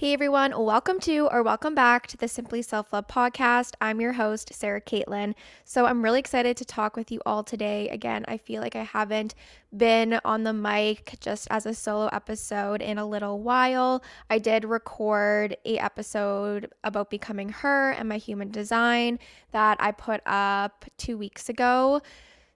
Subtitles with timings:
[0.00, 3.74] Hey everyone, welcome to or welcome back to the Simply Self Love podcast.
[3.82, 5.34] I'm your host, Sarah Kaitlin.
[5.66, 7.86] So I'm really excited to talk with you all today.
[7.90, 9.34] Again, I feel like I haven't
[9.76, 14.02] been on the mic just as a solo episode in a little while.
[14.30, 19.18] I did record a episode about becoming her and my human design
[19.52, 22.00] that I put up two weeks ago.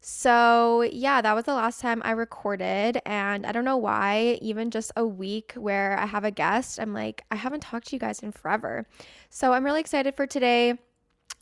[0.07, 3.01] So, yeah, that was the last time I recorded.
[3.07, 6.93] And I don't know why, even just a week where I have a guest, I'm
[6.93, 8.87] like, I haven't talked to you guys in forever.
[9.31, 10.75] So, I'm really excited for today.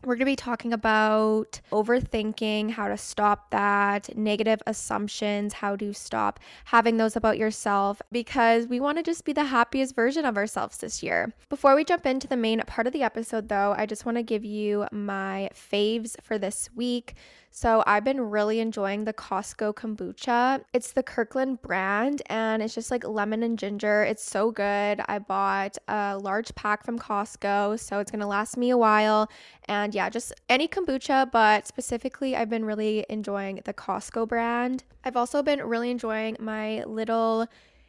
[0.04, 5.92] We're going to be talking about overthinking, how to stop that, negative assumptions, how to
[5.92, 10.36] stop having those about yourself, because we want to just be the happiest version of
[10.36, 11.32] ourselves this year.
[11.48, 14.22] Before we jump into the main part of the episode, though, I just want to
[14.22, 17.14] give you my faves for this week.
[17.54, 20.64] So I've been really enjoying the Costco kombucha.
[20.72, 24.04] It's the Kirkland brand and it's just like lemon and ginger.
[24.04, 25.02] It's so good.
[25.06, 29.30] I bought a large pack from Costco, so it's going to last me a while.
[29.66, 34.84] And yeah, just any kombucha, but specifically, I've been really enjoying the Costco brand.
[35.04, 37.46] I've also been really enjoying my little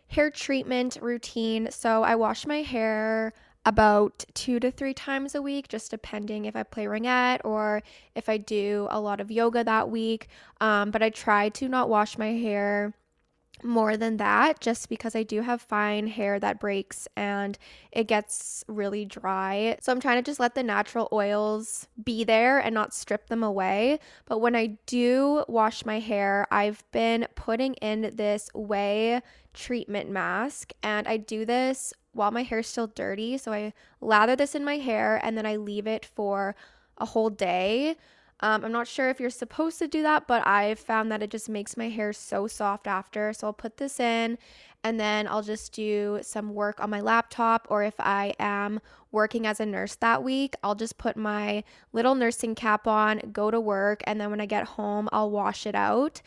[0.07, 1.69] hair treatment routine.
[1.71, 3.31] So I wash my hair
[3.65, 7.81] about two to three times a week, just depending if I play ringette or
[8.15, 10.27] if I do a lot of yoga that week.
[10.59, 12.93] Um, but I try to not wash my hair
[13.63, 17.57] more than that just because I do have fine hair that breaks and
[17.91, 19.77] it gets really dry.
[19.81, 23.43] So I'm trying to just let the natural oils be there and not strip them
[23.43, 23.99] away.
[24.25, 29.21] But when I do wash my hair, I've been putting in this Ouai
[29.53, 33.37] treatment mask and I do this while my hair is still dirty.
[33.37, 36.55] So I lather this in my hair and then I leave it for
[36.97, 37.95] a whole day.
[38.39, 41.31] Um, I'm not sure if you're supposed to do that, but I've found that it
[41.31, 43.31] just makes my hair so soft after.
[43.31, 44.37] So I'll put this in
[44.83, 47.67] and then I'll just do some work on my laptop.
[47.69, 51.63] Or if I am working as a nurse that week, I'll just put my
[51.93, 55.65] little nursing cap on, go to work, and then when I get home, I'll wash
[55.65, 56.21] it out.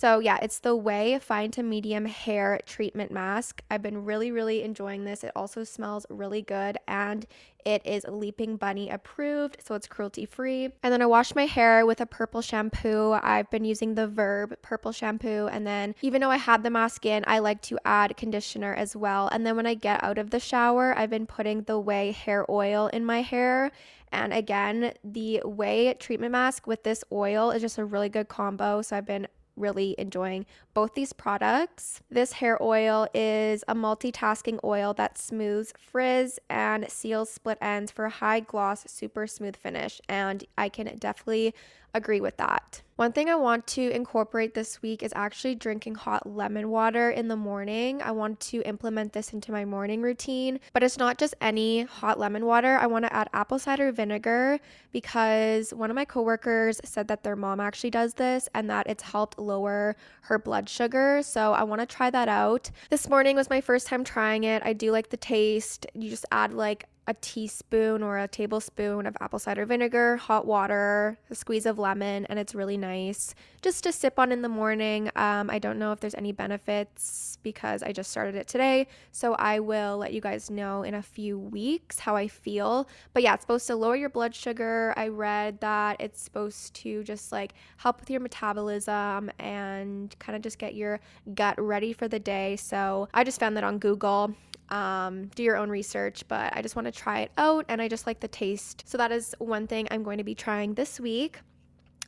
[0.00, 3.64] So, yeah, it's the Ouai Fine to Medium Hair Treatment Mask.
[3.68, 5.24] I've been really, really enjoying this.
[5.24, 7.26] It also smells really good and
[7.64, 10.66] it is Leaping Bunny approved, so it's cruelty free.
[10.84, 13.18] And then I wash my hair with a purple shampoo.
[13.20, 15.48] I've been using the Verb purple shampoo.
[15.48, 18.94] And then, even though I had the mask in, I like to add conditioner as
[18.94, 19.28] well.
[19.32, 22.46] And then, when I get out of the shower, I've been putting the Ouai hair
[22.48, 23.72] oil in my hair.
[24.12, 28.80] And again, the Ouai treatment mask with this oil is just a really good combo.
[28.80, 29.26] So I've been
[29.58, 30.46] really enjoying
[30.78, 32.02] both these products.
[32.08, 38.04] This hair oil is a multitasking oil that smooths frizz and seals split ends for
[38.04, 40.00] a high gloss, super smooth finish.
[40.08, 41.52] And I can definitely
[41.94, 42.82] agree with that.
[42.96, 47.28] One thing I want to incorporate this week is actually drinking hot lemon water in
[47.28, 48.02] the morning.
[48.02, 52.18] I want to implement this into my morning routine, but it's not just any hot
[52.18, 52.76] lemon water.
[52.76, 54.58] I want to add apple cider vinegar
[54.90, 59.02] because one of my coworkers said that their mom actually does this and that it's
[59.04, 61.20] helped lower her blood sugar.
[61.22, 62.70] So I want to try that out.
[62.90, 64.62] This morning was my first time trying it.
[64.64, 65.86] I do like the taste.
[65.94, 71.18] You just add like a teaspoon or a tablespoon of apple cider vinegar, hot water,
[71.30, 75.10] a squeeze of lemon, and it's really nice just to sip on in the morning.
[75.16, 79.34] Um, I don't know if there's any benefits because I just started it today, so
[79.34, 82.86] I will let you guys know in a few weeks how I feel.
[83.14, 84.92] But yeah, it's supposed to lower your blood sugar.
[84.96, 90.42] I read that it's supposed to just like help with your metabolism and kind of
[90.42, 91.00] just get your
[91.34, 92.56] gut ready for the day.
[92.56, 94.34] So I just found that on Google
[94.70, 97.88] um, do your own research, but I just want to try it out and I
[97.88, 98.84] just like the taste.
[98.86, 101.40] So that is one thing I'm going to be trying this week.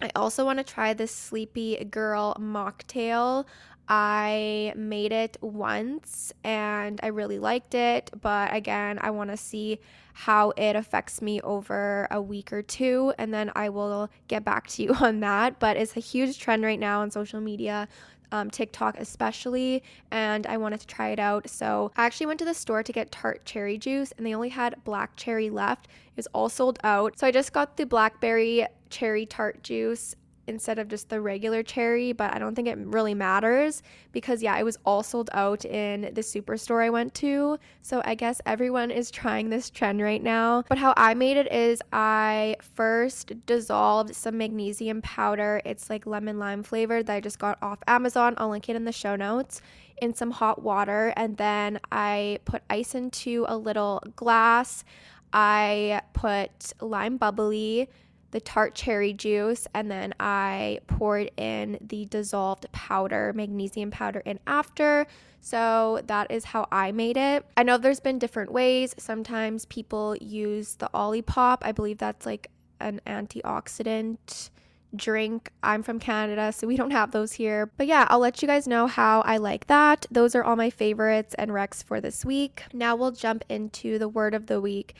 [0.02, 3.44] I also want to try this Sleepy Girl mocktail.
[3.88, 9.80] I made it once and I really liked it, but again, I want to see
[10.12, 14.68] how it affects me over a week or two, and then I will get back
[14.68, 15.58] to you on that.
[15.58, 17.88] But it's a huge trend right now on social media
[18.32, 21.48] um, TikTok especially, and I wanted to try it out.
[21.48, 24.50] So I actually went to the store to get tart cherry juice, and they only
[24.50, 25.86] had black cherry left.
[25.86, 27.18] It was all sold out.
[27.18, 30.14] So I just got the blackberry cherry tart juice
[30.50, 33.82] instead of just the regular cherry, but I don't think it really matters
[34.12, 37.58] because, yeah, it was all sold out in the superstore I went to.
[37.80, 40.64] So I guess everyone is trying this trend right now.
[40.68, 45.62] But how I made it is I first dissolved some magnesium powder.
[45.64, 48.34] It's like lemon lime flavored that I just got off Amazon.
[48.36, 49.62] I'll link it in the show notes
[50.02, 54.84] in some hot water and then I put ice into a little glass.
[55.32, 57.88] I put lime bubbly
[58.30, 64.38] the tart cherry juice and then I poured in the dissolved powder, magnesium powder in
[64.46, 65.06] after.
[65.40, 67.44] So that is how I made it.
[67.56, 68.94] I know there's been different ways.
[68.98, 71.58] Sometimes people use the Olipop.
[71.62, 74.50] I believe that's like an antioxidant
[74.94, 75.50] drink.
[75.62, 77.70] I'm from Canada, so we don't have those here.
[77.76, 80.06] But yeah, I'll let you guys know how I like that.
[80.10, 82.64] Those are all my favorites and recs for this week.
[82.72, 84.94] Now we'll jump into the word of the week.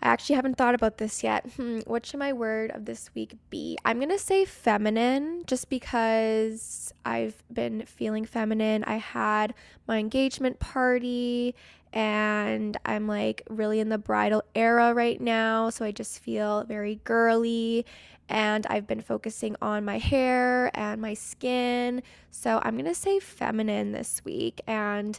[0.00, 1.46] I actually haven't thought about this yet.
[1.58, 3.76] Hmm, what should my word of this week be?
[3.84, 8.84] I'm going to say feminine just because I've been feeling feminine.
[8.84, 9.54] I had
[9.88, 11.56] my engagement party
[11.92, 15.70] and I'm like really in the bridal era right now.
[15.70, 17.84] So I just feel very girly
[18.28, 22.02] and I've been focusing on my hair and my skin.
[22.30, 24.60] So I'm going to say feminine this week.
[24.66, 25.18] And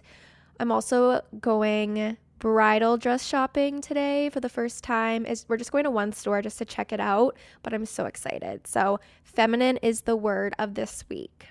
[0.60, 5.84] I'm also going bridal dress shopping today for the first time is we're just going
[5.84, 10.02] to one store just to check it out but i'm so excited so feminine is
[10.02, 11.48] the word of this week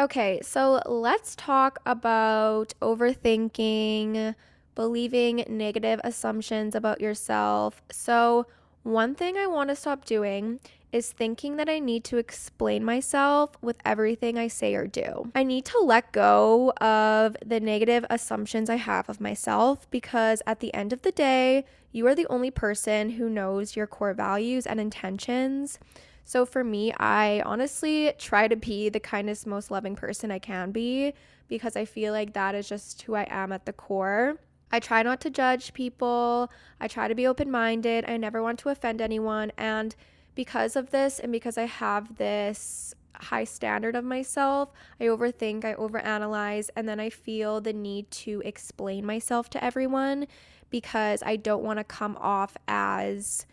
[0.00, 4.36] Okay, so let's talk about overthinking,
[4.76, 7.82] believing negative assumptions about yourself.
[7.90, 8.46] So,
[8.84, 10.60] one thing I want to stop doing
[10.92, 15.30] is thinking that I need to explain myself with everything I say or do.
[15.34, 20.60] I need to let go of the negative assumptions I have of myself because at
[20.60, 24.66] the end of the day, you are the only person who knows your core values
[24.66, 25.78] and intentions.
[26.24, 30.72] So for me, I honestly try to be the kindest, most loving person I can
[30.72, 31.14] be
[31.48, 34.36] because I feel like that is just who I am at the core.
[34.70, 36.50] I try not to judge people.
[36.80, 38.04] I try to be open minded.
[38.06, 39.52] I never want to offend anyone.
[39.56, 39.96] And
[40.38, 44.70] because of this, and because I have this high standard of myself,
[45.00, 50.28] I overthink, I overanalyze, and then I feel the need to explain myself to everyone
[50.70, 53.46] because I don't want to come off as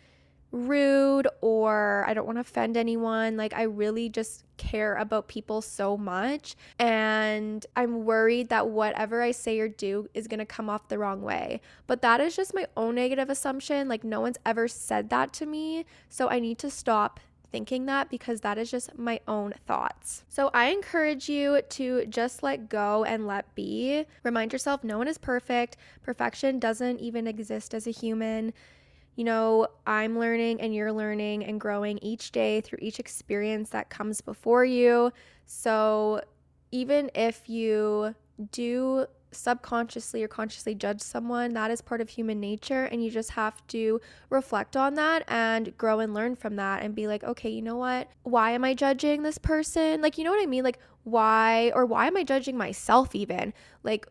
[0.52, 3.36] rude or I don't want to offend anyone.
[3.36, 6.56] Like, I really just care about people so much.
[6.78, 10.98] And I'm worried that whatever I say or do is going to come off the
[10.98, 11.60] wrong way.
[11.86, 13.88] But that is just my own negative assumption.
[13.88, 15.84] Like, no one's ever said that to me.
[16.08, 17.20] So I need to stop
[17.52, 20.24] thinking that because that is just my own thoughts.
[20.28, 24.04] So I encourage you to just let go and let be.
[24.24, 25.76] Remind yourself no one is perfect.
[26.02, 28.52] Perfection doesn't even exist as a human
[29.16, 33.88] you know, I'm learning and you're learning and growing each day through each experience that
[33.88, 35.10] comes before you.
[35.46, 36.20] So
[36.70, 38.14] even if you
[38.52, 42.84] do subconsciously or consciously judge someone, that is part of human nature.
[42.84, 46.94] And you just have to reflect on that and grow and learn from that and
[46.94, 48.08] be like, okay, you know what?
[48.22, 50.02] Why am I judging this person?
[50.02, 50.64] Like, you know what I mean?
[50.64, 53.54] Like, why, or why am I judging myself even?
[53.82, 54.06] Like,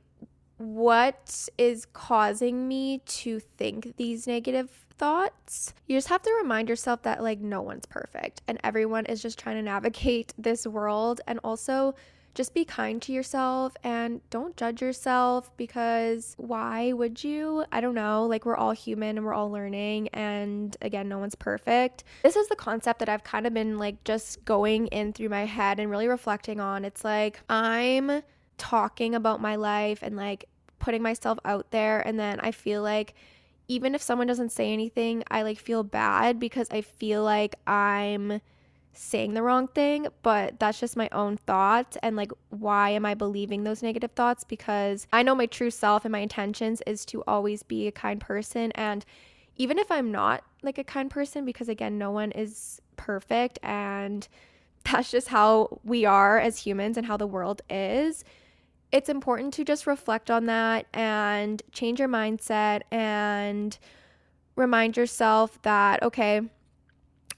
[0.58, 5.74] what is causing me to think these negative thoughts.
[5.88, 9.38] You just have to remind yourself that like no one's perfect and everyone is just
[9.38, 11.96] trying to navigate this world and also
[12.36, 17.64] just be kind to yourself and don't judge yourself because why would you?
[17.72, 18.26] I don't know.
[18.26, 20.10] Like, we're all human and we're all learning.
[20.10, 22.04] And again, no one's perfect.
[22.24, 25.46] This is the concept that I've kind of been like just going in through my
[25.46, 26.84] head and really reflecting on.
[26.84, 28.22] It's like I'm
[28.58, 30.46] talking about my life and like
[30.80, 32.02] putting myself out there.
[32.02, 33.14] And then I feel like
[33.68, 38.42] even if someone doesn't say anything, I like feel bad because I feel like I'm
[38.94, 41.98] saying the wrong thing, but that's just my own thoughts.
[42.02, 44.44] And like, why am I believing those negative thoughts?
[44.44, 48.22] Because I know my true self and my intentions is to always be a kind
[48.22, 48.72] person.
[48.74, 49.06] And
[49.58, 54.28] even if I'm not like a kind person, because again, no one is perfect and
[54.86, 58.24] that's just how we are as humans and how the world is
[58.96, 63.78] it's important to just reflect on that and change your mindset and
[64.56, 66.40] remind yourself that, okay,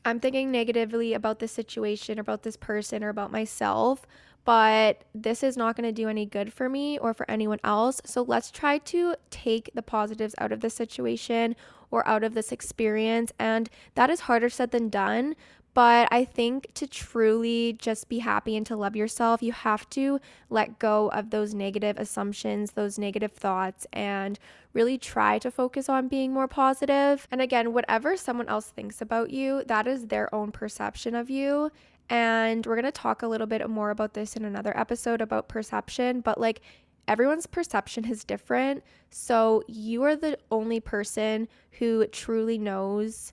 [0.05, 4.05] I'm thinking negatively about this situation, about this person, or about myself,
[4.45, 8.01] but this is not going to do any good for me or for anyone else.
[8.05, 11.55] So let's try to take the positives out of this situation
[11.89, 13.33] or out of this experience.
[13.39, 15.35] And that is harder said than done.
[15.77, 20.19] But I think to truly just be happy and to love yourself, you have to
[20.49, 24.39] let go of those negative assumptions, those negative thoughts, and
[24.73, 27.27] really try to focus on being more positive.
[27.29, 31.71] And again, whatever someone else thinks about you, that is their own perception of you.
[32.09, 35.47] And we're going to talk a little bit more about this in another episode about
[35.47, 36.61] perception, but like
[37.07, 38.83] everyone's perception is different.
[39.11, 43.31] So you are the only person who truly knows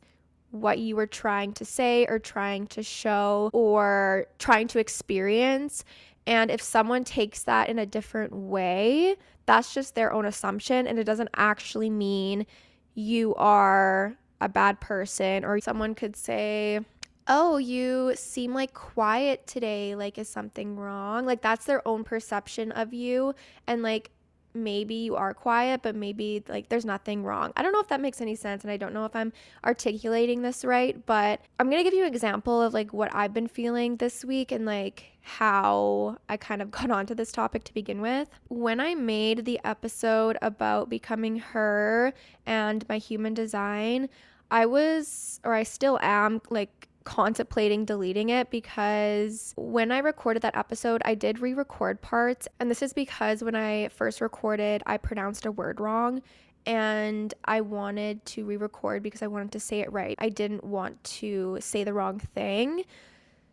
[0.54, 5.84] what you were trying to say or trying to show or trying to experience.
[6.26, 10.98] And if someone takes that in a different way, that's just their own assumption and
[10.98, 12.46] it doesn't actually mean
[12.94, 16.80] you are a bad person or someone could say
[17.26, 19.94] oh, you seem like quiet today.
[19.94, 21.24] Like, is something wrong?
[21.24, 23.34] Like, that's their own perception of you.
[23.66, 24.10] And like,
[24.54, 27.52] maybe you are quiet, but maybe like there's nothing wrong.
[27.56, 29.32] I don't know if that makes any sense and I don't know if I'm
[29.64, 33.34] articulating this right, but I'm going to give you an example of like what I've
[33.34, 37.74] been feeling this week and like how I kind of got onto this topic to
[37.74, 38.28] begin with.
[38.48, 42.14] When I made the episode about becoming her
[42.46, 44.08] and my human design,
[44.50, 50.56] I was or I still am like contemplating deleting it because when I recorded that
[50.56, 52.48] episode, I did re record parts.
[52.58, 56.22] And this is because when I first recorded, I pronounced a word wrong
[56.66, 60.16] and I wanted to re record because I wanted to say it right.
[60.18, 62.84] I didn't want to say the wrong thing.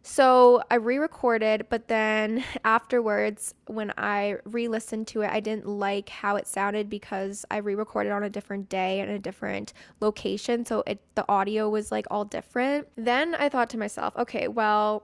[0.03, 5.67] So I re recorded, but then afterwards, when I re listened to it, I didn't
[5.67, 9.73] like how it sounded because I re recorded on a different day and a different
[9.99, 10.65] location.
[10.65, 12.87] So it, the audio was like all different.
[12.95, 15.03] Then I thought to myself, okay, well,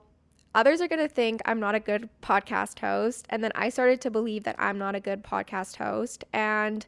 [0.55, 3.27] others are going to think I'm not a good podcast host.
[3.29, 6.23] And then I started to believe that I'm not a good podcast host.
[6.33, 6.85] And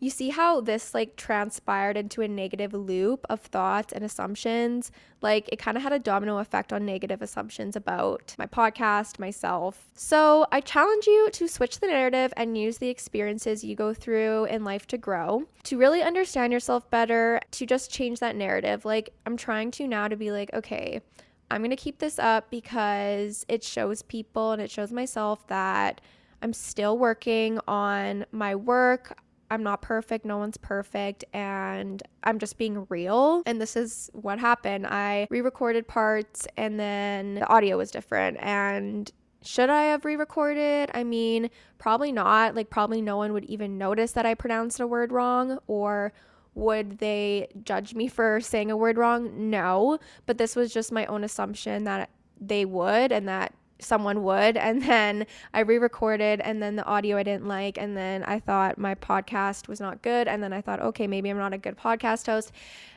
[0.00, 4.90] you see how this like transpired into a negative loop of thoughts and assumptions?
[5.20, 9.90] Like it kind of had a domino effect on negative assumptions about my podcast, myself.
[9.94, 14.46] So I challenge you to switch the narrative and use the experiences you go through
[14.46, 18.84] in life to grow, to really understand yourself better, to just change that narrative.
[18.86, 21.02] Like I'm trying to now to be like, okay,
[21.50, 26.00] I'm going to keep this up because it shows people and it shows myself that
[26.42, 29.18] I'm still working on my work.
[29.50, 33.42] I'm not perfect, no one's perfect, and I'm just being real.
[33.46, 34.86] And this is what happened.
[34.86, 38.38] I re recorded parts, and then the audio was different.
[38.40, 39.10] And
[39.42, 40.90] should I have re recorded?
[40.94, 42.54] I mean, probably not.
[42.54, 46.12] Like, probably no one would even notice that I pronounced a word wrong, or
[46.54, 49.50] would they judge me for saying a word wrong?
[49.50, 49.98] No.
[50.26, 54.82] But this was just my own assumption that they would, and that someone would and
[54.88, 58.94] then I re-recorded and then the audio I didn't like and then I thought my
[58.94, 62.26] podcast was not good and then I thought okay maybe I'm not a good podcast
[62.26, 62.52] host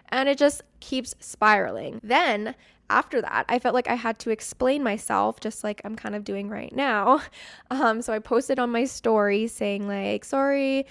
[0.09, 1.99] and it just keeps spiraling.
[2.03, 2.55] Then
[2.89, 6.23] after that, I felt like I had to explain myself, just like I'm kind of
[6.23, 7.21] doing right now.
[7.71, 10.85] Um, so I posted on my story saying, like, sorry,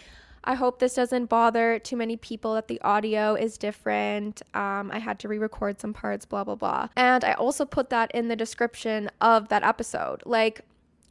[0.45, 4.43] I hope this doesn't bother too many people that the audio is different.
[4.55, 6.89] Um, I had to re record some parts, blah, blah, blah.
[6.97, 10.23] And I also put that in the description of that episode.
[10.27, 10.63] Like,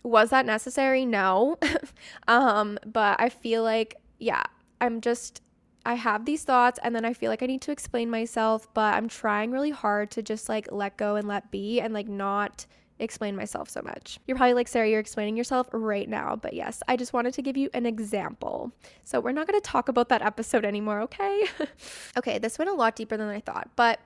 [0.03, 1.05] was that necessary?
[1.05, 1.57] No.
[2.27, 4.43] um, but I feel like, yeah,
[4.79, 5.41] I'm just
[5.85, 8.93] I have these thoughts and then I feel like I need to explain myself, but
[8.93, 12.65] I'm trying really hard to just like let go and let be and like not
[13.01, 14.19] explain myself so much.
[14.27, 16.35] You're probably like, Sarah, you're explaining yourself right now.
[16.35, 18.71] But yes, I just wanted to give you an example.
[19.03, 21.45] So we're not going to talk about that episode anymore, okay?
[22.17, 23.69] okay, this went a lot deeper than I thought.
[23.75, 23.99] But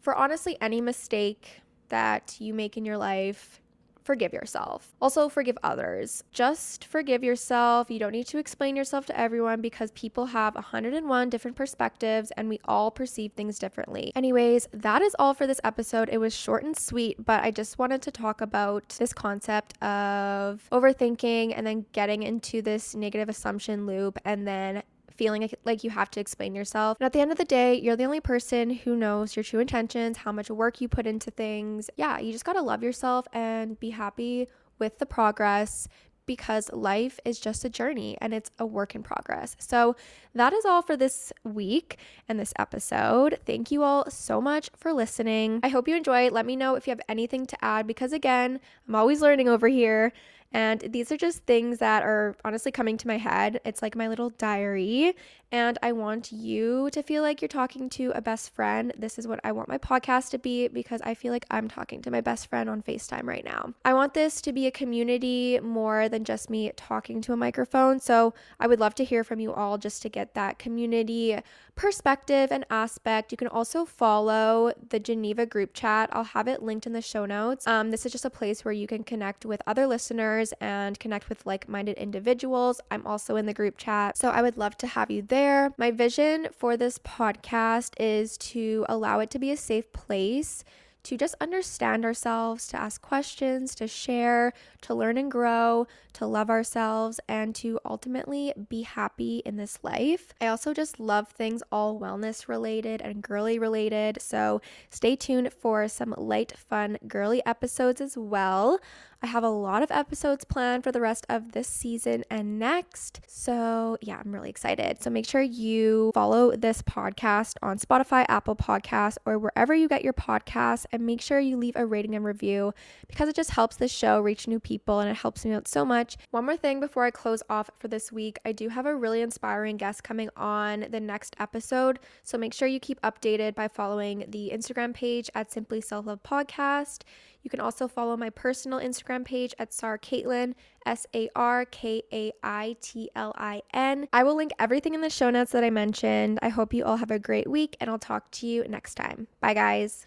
[0.00, 3.60] for honestly any mistake that you make in your life,
[4.02, 4.94] forgive yourself.
[5.00, 6.24] Also, forgive others.
[6.30, 7.90] Just forgive yourself.
[7.90, 12.48] You don't need to explain yourself to everyone because people have 101 different perspectives and
[12.48, 14.12] we all perceive things differently.
[14.14, 16.08] Anyways, that is all for this episode.
[16.10, 20.68] It was short and sweet, but I just wanted to talk about this concept of
[20.72, 24.82] overthinking and then getting into this negative assumption loop and then
[25.16, 26.98] feeling like you have to explain yourself.
[27.00, 29.60] And at the end of the day, you're the only person who knows your true
[29.60, 31.90] intentions, how much work you put into things.
[31.96, 35.88] Yeah, you just got to love yourself and be happy with the progress
[36.26, 39.56] because life is just a journey and it's a work in progress.
[39.58, 39.96] So,
[40.34, 43.38] that is all for this week and this episode.
[43.44, 45.60] Thank you all so much for listening.
[45.62, 46.30] I hope you enjoy.
[46.30, 49.68] Let me know if you have anything to add because, again, I'm always learning over
[49.68, 50.12] here.
[50.52, 53.60] And these are just things that are honestly coming to my head.
[53.64, 55.14] It's like my little diary.
[55.52, 58.90] And I want you to feel like you're talking to a best friend.
[58.96, 62.00] This is what I want my podcast to be because I feel like I'm talking
[62.02, 63.74] to my best friend on FaceTime right now.
[63.84, 68.00] I want this to be a community more than just me talking to a microphone.
[68.00, 71.38] So I would love to hear from you all just to get that community
[71.74, 73.30] perspective and aspect.
[73.30, 76.08] You can also follow the Geneva group chat.
[76.12, 77.66] I'll have it linked in the show notes.
[77.66, 81.28] Um, this is just a place where you can connect with other listeners and connect
[81.28, 82.80] with like minded individuals.
[82.90, 84.16] I'm also in the group chat.
[84.16, 85.41] So I would love to have you there.
[85.42, 90.62] My vision for this podcast is to allow it to be a safe place
[91.02, 96.48] to just understand ourselves, to ask questions, to share, to learn and grow, to love
[96.48, 100.32] ourselves, and to ultimately be happy in this life.
[100.40, 104.22] I also just love things all wellness related and girly related.
[104.22, 108.78] So stay tuned for some light, fun, girly episodes as well.
[109.24, 113.20] I have a lot of episodes planned for the rest of this season and next.
[113.28, 115.00] So, yeah, I'm really excited.
[115.00, 120.02] So, make sure you follow this podcast on Spotify, Apple Podcasts, or wherever you get
[120.02, 122.74] your podcasts, and make sure you leave a rating and review
[123.06, 125.84] because it just helps the show reach new people and it helps me out so
[125.84, 126.16] much.
[126.32, 129.20] One more thing before I close off for this week, I do have a really
[129.20, 132.00] inspiring guest coming on the next episode.
[132.24, 136.24] So, make sure you keep updated by following the Instagram page at Simply Self Love
[136.24, 137.02] Podcast.
[137.42, 140.54] You can also follow my personal Instagram page at Sar Kaitlin,
[140.86, 144.08] S A R K A I T L I N.
[144.12, 146.38] I will link everything in the show notes that I mentioned.
[146.42, 149.26] I hope you all have a great week, and I'll talk to you next time.
[149.40, 150.06] Bye, guys.